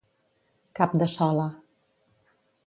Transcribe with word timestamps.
Cap 0.79 0.95
de 1.01 1.09
sola. 1.17 1.45